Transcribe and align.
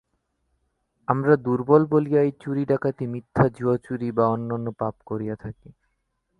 আমরা 1.07 1.33
দুর্বল 1.37 1.83
বলিয়াই 1.85 2.29
চুরি 2.41 2.63
ডাকাতি 2.65 3.05
মিথ্যা 3.07 3.45
জুয়াচুরি 3.49 4.09
বা 4.11 4.25
অন্যান্য 4.27 4.67
পাপ 4.79 4.95
করিয়া 5.05 5.35
থাকি। 5.35 5.69